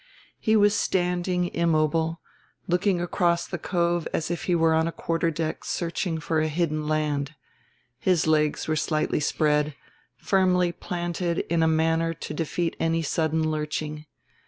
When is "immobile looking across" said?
1.53-3.45